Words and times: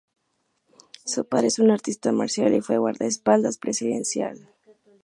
Su 1.05 1.27
padre 1.27 1.45
es 1.49 1.59
un 1.59 1.69
artista 1.69 2.11
marcial 2.11 2.55
y 2.55 2.61
fue 2.61 2.79
guardaespaldas 2.79 3.59
presidencial. 3.59 4.49